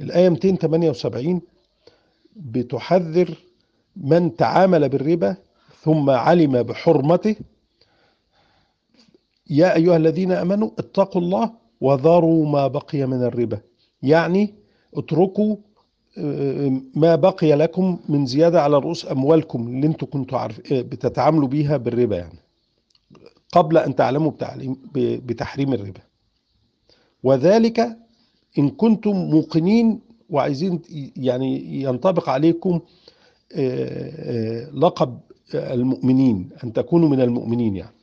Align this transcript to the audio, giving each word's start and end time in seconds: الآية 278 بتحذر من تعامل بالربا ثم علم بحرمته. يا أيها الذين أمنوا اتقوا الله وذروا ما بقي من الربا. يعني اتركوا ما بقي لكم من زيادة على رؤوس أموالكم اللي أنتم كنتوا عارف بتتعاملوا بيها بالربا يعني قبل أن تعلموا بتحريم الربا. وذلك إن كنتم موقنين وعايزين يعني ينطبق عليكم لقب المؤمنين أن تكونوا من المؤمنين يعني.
الآية 0.00 0.28
278 0.28 1.40
بتحذر 2.36 3.34
من 3.96 4.36
تعامل 4.36 4.88
بالربا 4.88 5.36
ثم 5.82 6.10
علم 6.10 6.62
بحرمته. 6.62 7.36
يا 9.50 9.74
أيها 9.74 9.96
الذين 9.96 10.32
أمنوا 10.32 10.70
اتقوا 10.78 11.22
الله 11.22 11.50
وذروا 11.80 12.46
ما 12.46 12.66
بقي 12.66 13.06
من 13.06 13.22
الربا. 13.22 13.60
يعني 14.02 14.54
اتركوا 14.94 15.56
ما 16.94 17.14
بقي 17.14 17.54
لكم 17.54 17.98
من 18.08 18.26
زيادة 18.26 18.62
على 18.62 18.78
رؤوس 18.78 19.10
أموالكم 19.10 19.68
اللي 19.68 19.86
أنتم 19.86 20.06
كنتوا 20.06 20.38
عارف 20.38 20.60
بتتعاملوا 20.72 21.48
بيها 21.48 21.76
بالربا 21.76 22.16
يعني 22.16 22.38
قبل 23.52 23.78
أن 23.78 23.96
تعلموا 23.96 24.32
بتحريم 24.94 25.72
الربا. 25.72 26.00
وذلك 27.22 27.98
إن 28.58 28.68
كنتم 28.70 29.16
موقنين 29.16 30.00
وعايزين 30.30 30.80
يعني 31.16 31.82
ينطبق 31.82 32.28
عليكم 32.28 32.80
لقب 34.74 35.18
المؤمنين 35.54 36.48
أن 36.64 36.72
تكونوا 36.72 37.08
من 37.08 37.20
المؤمنين 37.20 37.76
يعني. 37.76 37.94